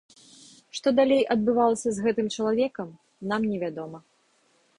[0.77, 2.89] Што далей адбывалася з гэтым чалавекам,
[3.35, 3.97] нам не вядома.